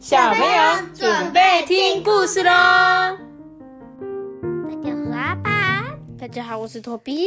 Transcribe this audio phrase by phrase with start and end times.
[0.00, 3.19] 小朋友准备听故事喽！
[6.30, 7.26] 家好，我是托比。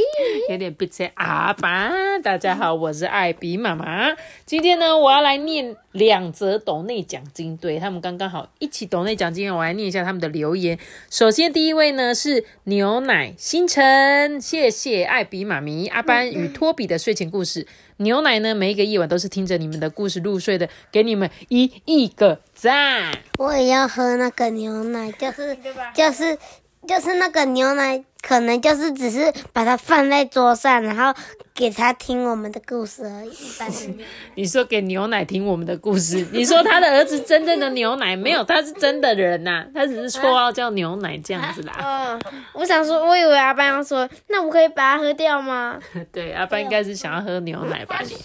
[0.49, 1.91] 有点鼻塞阿爸。
[2.19, 4.15] 大家好，我是艾比妈妈。
[4.45, 9.53] 今天呢，我要来念两则斗内奖金，对他们刚刚好一起斗内奖金。
[9.53, 10.79] 我来念一下他们的留言。
[11.09, 17.67] 首先，第一位呢是牛奶星辰，谢谢艾比妈咪、阿班与托比的睡前故事。
[17.97, 23.11] 牛奶呢，每一个夜晚都是听着你们的故事入睡的，给你们一亿个赞。
[23.37, 25.57] 我也要喝那个牛奶，就是
[25.93, 26.37] 就是
[26.87, 31.13] 就是那个牛奶，可能就是只是把它放在桌上，然后
[31.53, 33.31] 给他听我们的故事而已。
[33.59, 33.93] 但是
[34.35, 41.73] 你说给牛奶听我们的故事，你说他的儿子真正的牛奶没有，他是真的人呐、他只是绰号叫牛奶这样子啦。
[41.83, 42.21] 嗯，
[42.55, 45.77] 我想说，我以为阿班要说，那我可以把它喝掉吗？
[46.13, 47.99] 对，阿班应该是想要喝牛奶吧？
[48.05, 48.15] 你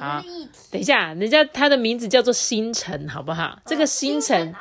[0.00, 0.22] 好，
[0.70, 3.58] 等一下，人家他的名字叫做星辰，好不好？
[3.66, 4.54] 这个星辰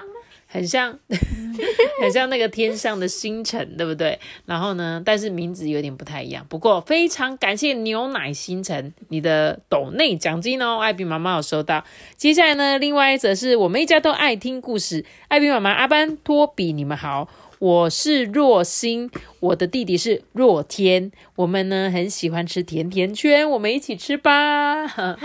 [0.56, 0.98] 很像，
[2.02, 4.17] 很像那个天上的星辰，对不对？
[4.45, 6.45] 然后呢，但是名字有点不太一样。
[6.47, 11.84] 不过非常感谢牛奶星辰你的斗内奖金哦，艾比妈妈有收到。
[12.16, 17.30] 接下来呢，另外一则是我们一家都爱听故事，艾比妈妈、阿班、托比，你们好。
[17.59, 24.86] 我是若星，我的弟弟是若天，我们呢很喜欢吃甜甜圈，我们一起吃吧。
[24.88, 25.16] 好，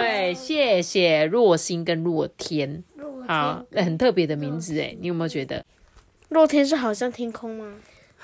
[0.00, 2.82] 对，谢谢若星跟若天，
[3.26, 5.64] 好，很特别的名字哎，你有没有觉得？
[6.28, 7.76] 若天是好像天空吗？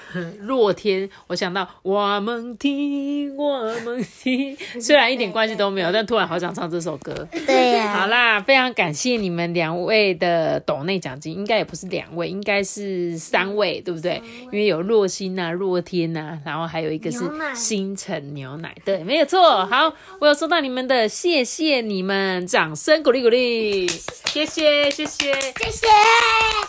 [0.40, 7.26] 若天，我想到我们听，我们听，虽然一点关系都没有， 但突然好想唱这首歌。
[7.46, 14.20] 对呀、好啦，非常感谢你们两位的斗内奖金，应该也不是两位，应该是三位，对不对？
[14.44, 19.64] 因为有若星啊、若天啊，然后还有一个是牛奶星辰牛奶，对，没有错。
[19.66, 25.86] 好，我有收到你们的，谢谢你们，掌声鼓励鼓励，谢谢谢谢谢谢。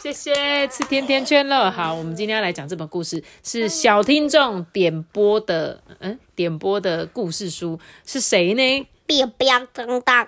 [0.02, 1.72] 谢谢，吃甜甜圈了。
[1.72, 8.88] 好，我们今天要来讲这本故事，是小听众点播的，嗯，点播的故事书是谁呢？
[9.08, 10.28] 别不要增大，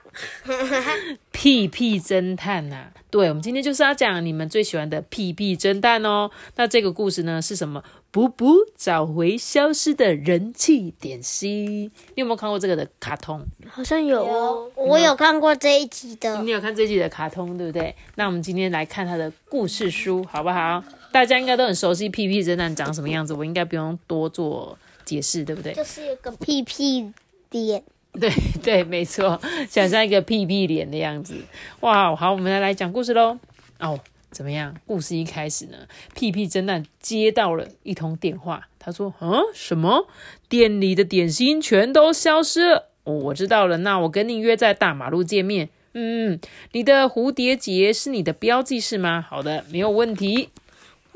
[1.33, 6.29] 屁屁侦探呐、对，我们今天就是要讲你们最喜欢的屁屁侦探哦。
[6.57, 7.83] 那这个故事呢是什么？
[8.11, 11.91] 补补找回消失的人气点心。
[12.13, 13.43] 你有没有看过这个的卡通？
[13.67, 14.71] 好像有哦。
[14.75, 16.51] 我有看过这一集的你。
[16.51, 17.95] 有看这集的卡通，对不对？
[18.13, 20.83] 那我们今天来看他的故事书，好不好？
[21.11, 25.73] 大家应该都很熟悉屁屁侦探长什么样子，我应该不用多做解释，对不对？
[25.73, 27.11] 就是有个屁屁
[27.51, 28.31] 脸，对
[28.61, 31.35] 对，没错，想象一个屁屁脸的样子。
[31.79, 33.39] 哇，好，我们来来讲故事喽。
[33.79, 33.99] 哦，
[34.31, 34.75] 怎么样？
[34.85, 35.77] 故事一开始呢，
[36.13, 40.07] 屁屁侦探接到了一通电话，他说：“嗯，什么？
[40.49, 42.89] 店里的点心全都消失了。
[43.03, 45.69] 哦，我知道了，那我跟你约在大马路见面。
[45.93, 46.39] 嗯，
[46.73, 49.25] 你的蝴蝶结是你的标记是吗？
[49.27, 50.49] 好的，没有问题。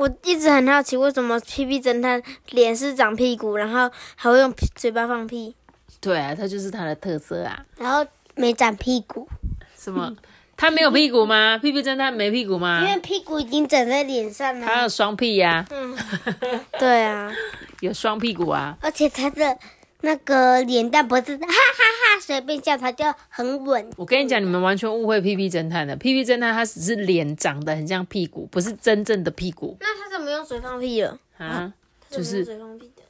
[0.01, 2.19] 我一直很好奇，为什么屁屁侦探
[2.49, 5.55] 脸是长屁股，然后还会用屁嘴巴放屁？
[5.99, 7.63] 对啊，它就是它的特色啊。
[7.77, 8.03] 然后
[8.33, 9.29] 没长屁股，
[9.77, 10.11] 什么？
[10.57, 11.55] 他没有屁股吗？
[11.59, 12.91] 屁屁侦探没屁股吗因？
[12.91, 15.95] 为屁股已经长在脸上了，他有双屁呀、嗯
[16.79, 17.31] 对啊，
[17.81, 18.75] 有双屁股啊。
[18.81, 19.55] 而且他的
[20.01, 23.89] 那个脸蛋不是哈哈哈随便笑，他就很稳。
[23.97, 25.95] 我跟你讲，你们完全误会屁屁侦探了。
[25.95, 31.17] 屁屁侦探他只是脸长得很像屁股，不是真正的屁股那他怎么用嘴放屁了？
[31.37, 31.73] 啊，
[32.09, 33.03] 就是水放屁的，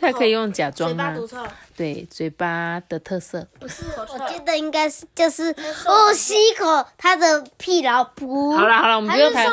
[0.00, 1.36] 他可以用假装啊嘴巴毒，臭，
[1.78, 3.46] 对嘴巴的特色。
[3.60, 5.54] 不是我觉得应该是就是
[5.86, 9.46] 哦，吸一口他的屁，然后噗，好了好了，我们不用谈？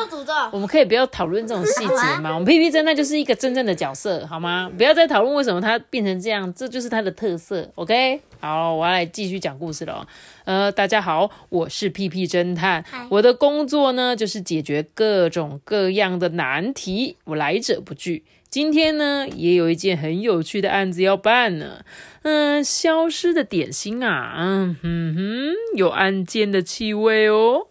[0.52, 2.34] 我们可以不要讨论这种细节嘛。
[2.34, 4.72] 我们屁屁侦探就是一个真正的角色，好吗？
[4.76, 7.70] 不要再讨论为什么他变成这样，这就是他的特色。
[7.76, 10.08] OK，好，我要来继续讲故事了哦。
[10.46, 18.24] 呃，大家好，我是屁屁侦探，我的工作呢就是解决各种各样的难题，我来者不拒。
[18.56, 21.84] 今天呢，也有一件很有趣的案子要办呢。
[22.22, 27.68] 嗯，消失的点心啊，嗯哼哼，有案件的气味哦。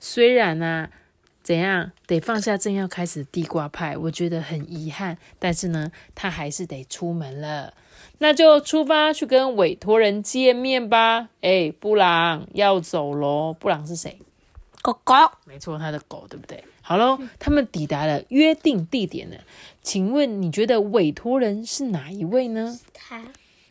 [0.00, 0.88] 虽然呢、
[1.42, 7.74] 怎样得放下正要开始的地瓜派，我觉得很遗憾，但是呢，他还是得出门了。
[8.16, 11.28] 那就出发去跟委托人见面吧。
[11.42, 13.54] 哎，布朗要走喽。
[13.60, 14.18] 布朗是谁？
[14.82, 15.14] 狗狗，
[15.44, 16.62] 没错，他的狗，对不对？
[16.82, 19.36] 好喽，他们抵达了约定地点了。
[19.82, 22.78] 请问你觉得委托人是哪一位呢？
[22.94, 23.22] 他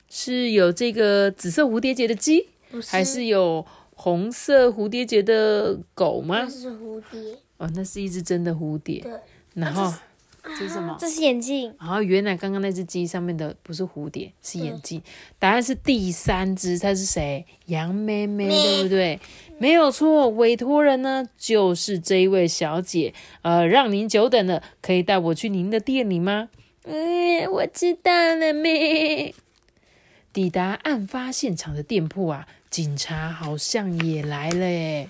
[0.10, 3.66] 是有这个紫色蝴蝶结的鸡，是还是有
[3.96, 6.50] 红色蝴蝶结的狗吗那？
[6.50, 9.00] 是蝴蝶，哦，那是一只真的蝴蝶。
[9.02, 9.12] 对，
[9.56, 9.92] 然后
[10.48, 10.96] 这是什么？
[11.00, 11.74] 这是眼镜。
[11.80, 15.02] 然后原来刚刚那只鸡上面的不是蝴蝶，是眼镜。
[15.40, 17.46] 答案是第三只，它是谁？
[17.66, 19.20] 杨妹妹，对不对？
[19.60, 23.14] 没有错，委托人呢就是这一位小姐。
[23.42, 26.50] 呃，让您久等了，可以带我去您的店里吗？
[26.84, 29.36] 嗯，我知道了，妹。
[30.32, 35.10] 抵达案发现场的店铺啊，警察好像也来了诶。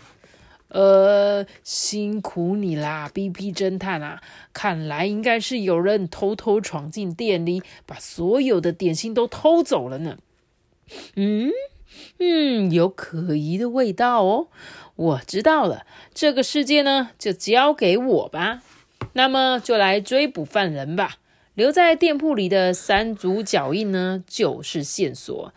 [0.69, 4.21] 呃，辛苦你啦，B P 侦探啊！
[4.51, 10.17] 看来应该是有人偷偷闯进店里，把所有的点心都偷走了呢。
[11.15, 11.51] 嗯
[12.19, 14.47] 嗯，有可疑的味道哦。
[14.95, 18.61] 我知道了，这个世界呢，就交给我吧。
[19.13, 21.17] 那么就来追捕犯人吧。
[21.53, 25.53] 留在店铺里的三组脚印呢，就是线索。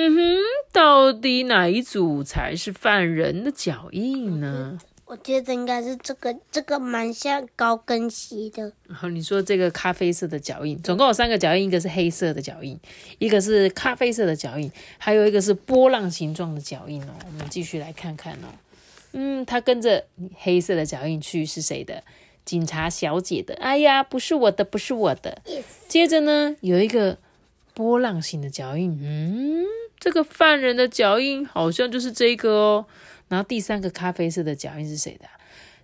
[0.00, 0.38] 嗯哼，
[0.70, 4.78] 到底哪一组才是犯人的脚印呢？
[5.04, 8.70] 我觉得应该是这个，这个蛮像高跟鞋的。
[8.86, 12.78] 然后你说这个咖啡色的脚印，总共有三个脚印，一个是黑色的脚印，
[13.18, 17.12] 一个是咖啡色的脚印，还有一个是波浪形状的脚印哦。
[17.26, 18.54] 我们继续来看看哦。
[19.14, 20.04] 嗯，他跟着
[20.36, 22.04] 黑色的脚印去是谁的？
[22.44, 25.42] 警察小姐的，哎呀，不是我的，不是我的。
[25.88, 27.18] 接着呢，有一个
[27.74, 29.64] 波浪形的脚印，嗯，
[29.98, 32.86] 这个犯人的脚印好像就是这个哦。
[33.28, 35.26] 然后第三个咖啡色的脚印是谁的？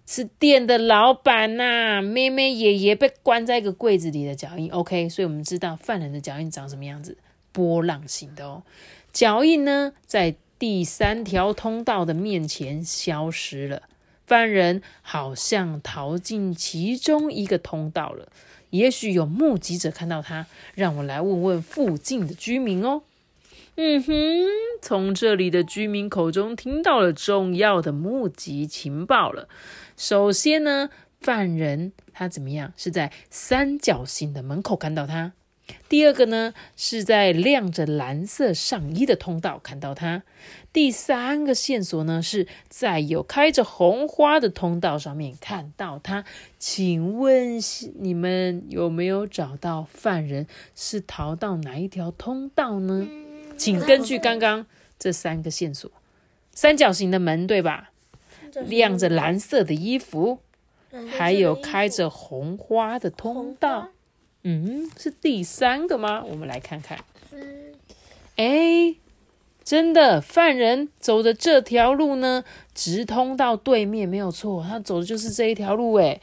[0.06, 4.70] 是店的老板呐，妹妹爷爷被关在一个柜子里的脚印。
[4.70, 7.16] OK，所以我们知道犯人的脚印长什么样子，
[7.52, 8.62] 波浪形的哦。
[9.14, 13.82] 脚印呢，在第三条通道的面前消失了。
[14.26, 18.28] 犯人好像逃进其中一个通道了，
[18.70, 20.46] 也许有目击者看到他。
[20.74, 23.02] 让我来问问附近的居民哦。
[23.76, 24.14] 嗯哼，
[24.80, 29.48] 从这里的居民口中听到了重要的目击情报了。
[29.96, 30.90] 首先呢，
[31.20, 32.72] 犯人他怎么样？
[32.76, 35.32] 是在三角形的门口看到他。
[35.88, 40.22] 第二个呢，是在亮着蓝色上衣的通道看到他。
[40.72, 46.24] 第三个线索呢，是在有开着红花的通道上面看到他。
[46.58, 47.58] 请问
[47.98, 50.46] 你们有没有找到犯人
[50.76, 53.08] 是逃到哪一条通道呢？
[53.56, 54.66] 请根据刚刚
[54.98, 55.90] 这三个线索，
[56.52, 57.90] 三角形的门对吧？
[58.66, 60.38] 亮着蓝色的衣服，
[61.10, 63.88] 还有开着红花的通道。
[64.44, 66.22] 嗯，是第三个吗？
[66.22, 66.98] 我们来看看。
[68.36, 68.94] 哎，
[69.64, 75.94] 真的，犯人走的这条路呢，直通到对面，没有错，他走的就是这一条路。
[75.94, 76.20] 哎，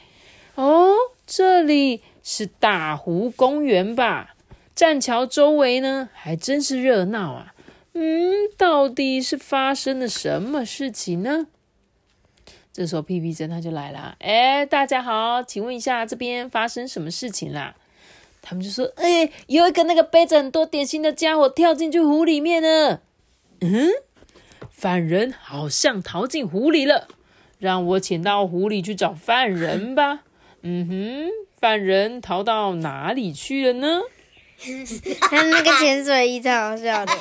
[0.55, 0.93] 哦，
[1.25, 4.35] 这里是大湖公园吧？
[4.75, 7.53] 栈桥周围呢，还真是热闹啊。
[7.93, 11.47] 嗯，到底是发生了什么事情呢？
[12.73, 14.15] 这时候屁屁侦探就来了。
[14.19, 17.75] 哎，大家好，请问一下，这边发生什么事情啦？
[18.41, 23.01] 他们就说：“哎，有一个那个背着很多点心的家伙跳进去湖里面了。
[23.59, 23.89] 嗯，
[24.69, 27.09] 犯人好像逃进湖里了，
[27.59, 30.21] 让我潜到湖里去找犯人吧。
[30.61, 31.29] 嗯哼，
[31.59, 34.01] 犯人逃到哪里去了呢？
[35.19, 37.13] 他那个潜水衣超好笑的。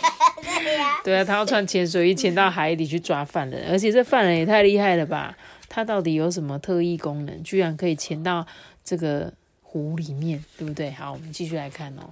[1.05, 5.37] 对啊，他要穿潜水衣潜到海里去抓犯人，而且这犯人也太厉害了吧？
[5.69, 8.47] 他到底有什么特异功能，居然可以潜到
[8.85, 9.33] 这个？”
[9.73, 10.91] 湖里面，对不对？
[10.91, 12.11] 好，我们继续来看哦。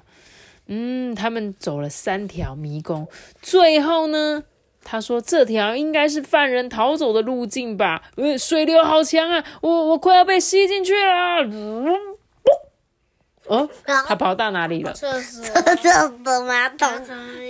[0.69, 3.09] 嗯，他们走了三条迷宫，
[3.43, 4.45] 最后呢，
[4.85, 8.01] 他说这条应该是犯人逃走的路径吧？
[8.15, 11.43] 呃，水流好强啊，我我快要被吸进去了。
[13.49, 13.69] 哦，
[14.07, 14.93] 他跑到哪里了？
[14.93, 16.89] 厕所，厕所的马桶。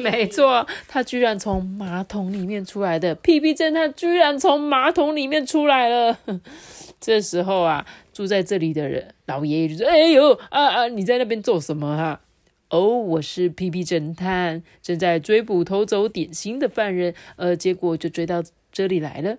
[0.01, 3.15] 没错，他居然从马桶里面出来的。
[3.17, 6.17] 屁屁侦探居然从马桶里面出来了。
[7.01, 7.87] 这时候啊。
[8.11, 12.21] 住在这里的人，老爷爷就说：“哎呦啊啊，你在那边做什么哈？
[12.69, 19.37] 哦，我是屁屁侦探，正在追捕偷走点心的犯人，呃，结果就追到这里来了。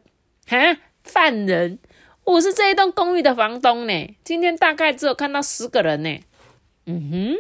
[0.47, 1.77] 哈，犯人，
[2.23, 4.15] 我是这一栋公寓的房东呢。
[4.23, 6.19] 今天大概只有看到十个人呢。
[6.91, 7.35] 嗯哼，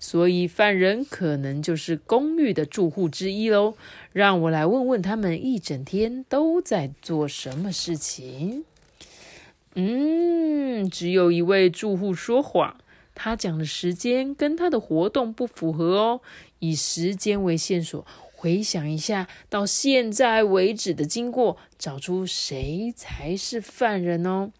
[0.00, 3.74] 所以犯人可能就是公寓的住户之一喽。
[4.14, 8.64] 让我来问问他们一整天都在做什么事情。”
[9.76, 12.78] 嗯，只有一位住户说谎，
[13.14, 16.20] 他讲的时间跟他的活动不符合哦。
[16.60, 24.50] 以时间为线索，回想一下到现在为止的经过，找出谁才是犯人哦。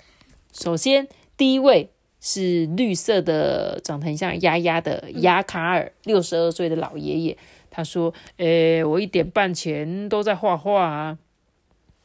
[0.52, 1.88] 首先，第一位
[2.25, 7.37] 是绿色的，长得很像丫丫的雅卡尔，六十二岁的老爷爷。
[7.71, 11.19] 他说：“诶，我一点半前都在画画啊。”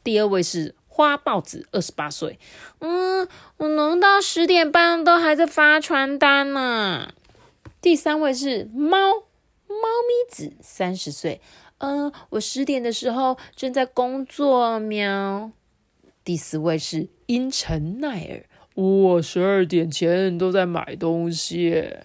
[0.04, 0.74] 第二位是。
[0.92, 2.38] 花豹子，二十八岁。
[2.80, 7.14] 嗯，我弄到十点半都还在发传单呢。
[7.80, 8.98] 第三位是猫
[9.66, 11.40] 猫咪子，三十岁。
[11.78, 14.78] 嗯，我十点的时候正在工作。
[14.78, 15.52] 喵。
[16.22, 21.96] 第四位是阴沉奈尔，我十二点前都在买东西。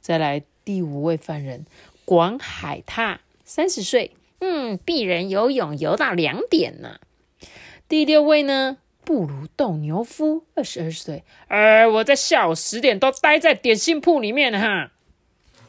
[0.00, 1.66] 再来第五位犯人
[2.04, 4.12] 广海獭，三十岁。
[4.38, 7.00] 嗯，鄙人游泳游到两点呢。
[7.88, 11.24] 第六位呢，布鲁斗牛夫，二十二岁。
[11.48, 14.92] 呃，我在下午十点都待在点心铺里面哈。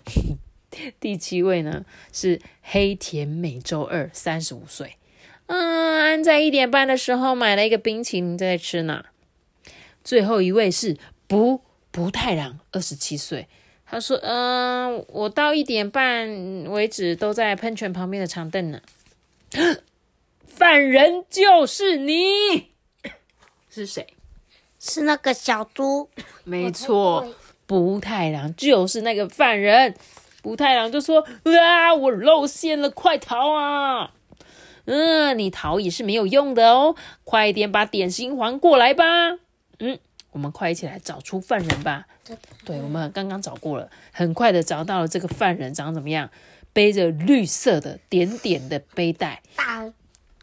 [0.99, 4.97] 第七位呢是黑田美洲二，三十五岁。
[5.47, 9.05] 嗯，在一点半的时候买了一个冰淇淋在吃呢。
[10.07, 10.95] 最后一位是
[11.27, 11.59] 不
[11.91, 13.49] 不太郎，二十七岁。
[13.85, 16.29] 他说：“嗯，我到一点半
[16.69, 18.79] 为止都在喷泉旁边的长凳呢。
[20.47, 22.69] 犯人就是你，
[23.69, 24.07] 是谁？
[24.79, 26.09] 是那个小猪。
[26.45, 27.27] 没错，
[27.65, 29.93] 不太郎就是那个犯人。
[30.41, 34.13] 不太郎就说：啊，我露馅了，快逃啊！
[34.85, 36.95] 嗯，你逃也是没有用的哦，
[37.25, 39.39] 快点把点心还过来吧。
[39.79, 39.97] 嗯。”
[40.33, 42.05] 我们快一起来找出犯人吧！
[42.63, 46.29] 对，我们刚刚找过了，很快的找到了这个犯人，长怎么样？
[46.73, 49.91] 背着绿色的点点的背带，大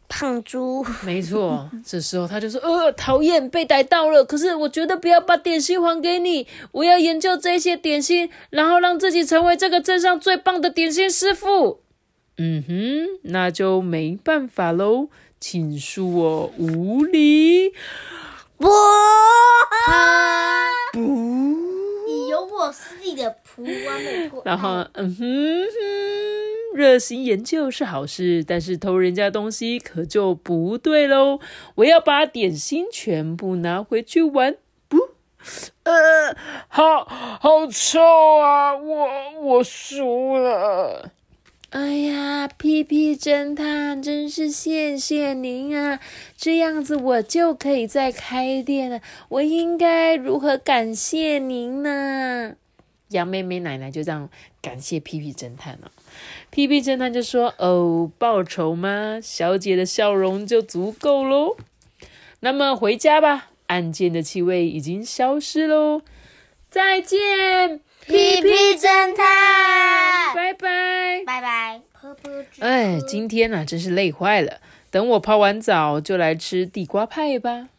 [0.09, 0.85] 胖猪。
[1.03, 4.25] 没错，这时候他就说：“呃，讨厌，被逮到了。
[4.25, 11.79] 可是我觉得不要把点心还给你，我要研究这些点心，然后让自己成为这个镇上最棒的点心师傅。”
[12.37, 15.07] 嗯哼，那就没办法喽，
[15.39, 17.71] 请恕我无礼。
[18.57, 18.67] 不，
[20.93, 20.99] 不，
[22.07, 24.41] 你有我师弟的仆完美过。
[24.45, 31.39] 然后，嗯哼哼，热心研究是好事，但是偷人家东西可就不对喽。
[31.75, 34.55] 我要把点心全部拿回去玩。
[34.87, 34.97] 不，
[35.83, 36.35] 呃，
[36.69, 37.99] 好好臭
[38.39, 38.75] 啊！
[38.75, 39.09] 我
[39.41, 41.11] 我输了。
[41.71, 45.99] 哎呀，屁屁侦探，真是谢谢您啊！
[46.37, 49.01] 这样子我就可以再开店了。
[49.27, 52.55] 我应该如何感谢您呢？
[53.09, 54.29] 杨妹妹奶奶就这样
[54.61, 55.91] 感谢屁屁侦探了。
[56.49, 59.19] 屁屁侦探就说：“哦，报仇吗？
[59.21, 61.57] 小姐的笑容就足够喽。
[62.39, 66.01] 那么回家吧，案件的气味已经消失喽。
[66.69, 70.34] 再见。”屁屁侦探。
[72.59, 74.59] 哎，今天呢，真是累坏了。
[74.91, 77.69] 等我泡完澡，就来吃地瓜派吧。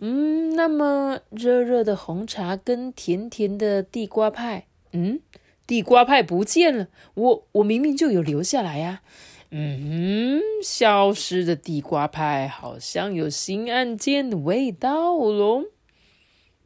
[0.00, 5.20] 嗯，那么热热的红茶跟甜甜的地瓜派，嗯，
[5.66, 6.88] 地瓜派不见了。
[7.14, 9.02] 我我明明就有留下来呀。
[9.50, 15.64] 嗯，消失的地瓜派好像有新案件的味道喽。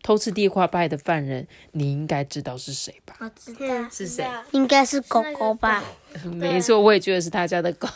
[0.02, 3.14] 偷吃地瓜派的犯人，你应该知道是谁吧？
[3.21, 5.82] 我知道是谁，应该是狗狗吧？
[6.25, 7.88] 没错，我也觉得是他家的狗。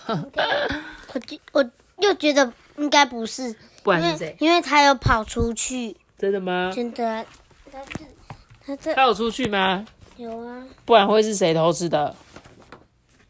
[1.13, 4.37] 我觉我又觉得应该不是，不然是谁？
[4.39, 5.97] 因为他有跑出去。
[6.17, 6.71] 真的吗？
[6.75, 7.27] 真的。
[7.73, 9.85] 他他他有出去吗？
[10.17, 10.63] 有啊。
[10.85, 12.15] 不然会是谁偷吃的？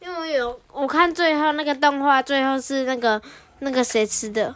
[0.00, 3.20] 因为有我看最后那个动画，最后是那个
[3.60, 4.54] 那个谁吃的。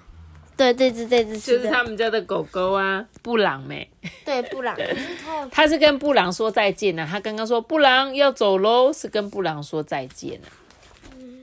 [0.60, 3.88] 对，这只这只就是他们家的狗狗啊，布朗没？
[4.26, 4.76] 对，布朗。
[5.50, 7.08] 他是跟布朗说再见呢。
[7.10, 10.48] 他刚刚说布朗要走喽，是跟布朗说再见呢。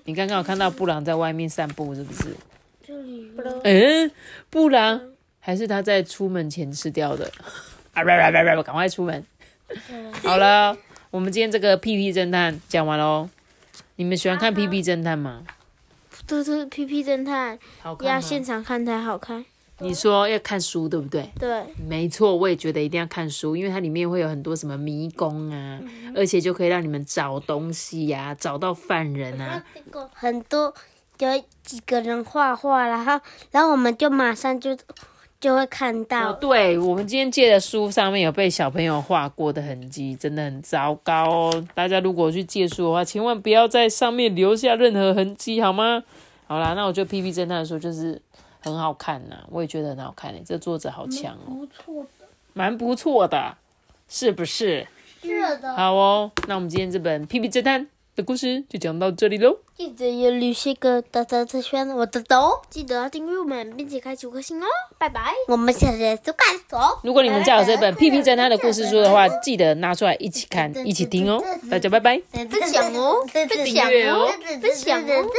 [0.04, 2.36] 你刚刚有看到布朗在外面散步是不是？
[2.86, 3.32] 这里。
[3.64, 4.12] 嗯，
[4.52, 5.02] 布朗
[5.40, 7.26] 还是他在出门前吃掉的。
[7.96, 9.26] 啊，不不不不，赶快出门。
[10.22, 10.78] 好了，
[11.10, 13.28] 我们今天这个屁屁侦探讲完喽。
[13.96, 15.42] 你们喜欢看屁屁侦探吗？
[16.28, 17.58] 都是屁屁侦探，
[18.02, 19.44] 要现场看才好看。
[19.80, 21.32] 你说要看书对不对？
[21.40, 25.80] 对，没错，我也觉得一定要看书，因为它里面会有很多什么迷宫啊，
[26.16, 29.64] 而且就可以让你们找东西呀，找到犯人啊。
[30.14, 30.74] 很多
[31.20, 33.20] 有几个人画画，然后
[33.52, 34.78] 然后我们就马上就。
[35.40, 41.68] 就会看到，对我们今天借的书上面有被小朋友画过的痕迹，真的很糟糕哦。
[41.76, 46.04] 大家如果去借书的话，千万不要在上面留下任何痕迹，好吗？
[46.48, 48.20] 好啦，那我觉得《P P 侦探》的书就是
[48.62, 53.56] 很好看呐，我也觉得很好看诶，这作者好强哦，不错的，蛮不错的，
[54.08, 54.88] 是不是？
[55.22, 55.76] 是的。
[55.76, 57.86] 好哦，那我们今天这本《P P 侦探》。
[58.18, 59.60] 的故事就讲到这里喽。
[59.78, 62.50] 记得要留下个大大的圈，我的头。
[62.68, 64.66] 记得要订阅我们，并且开启五颗星哦。
[64.98, 65.32] 拜拜。
[65.48, 66.98] 我们下次再看哦。
[67.04, 71.40] 如果你们家有这本《屁屁侦探》的故事书的话，记得拿出来一起看，一起听哦。
[71.70, 72.20] 大家拜拜。
[72.32, 74.28] 分享哦，分享哦，
[74.60, 75.30] 分享哦。